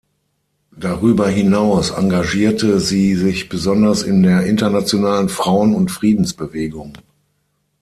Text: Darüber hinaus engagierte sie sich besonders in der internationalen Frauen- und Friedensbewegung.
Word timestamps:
Darüber 0.75 1.29
hinaus 1.29 1.91
engagierte 1.91 2.79
sie 2.79 3.13
sich 3.13 3.49
besonders 3.49 4.01
in 4.01 4.23
der 4.23 4.47
internationalen 4.47 5.29
Frauen- 5.29 5.75
und 5.75 5.91
Friedensbewegung. 5.91 6.97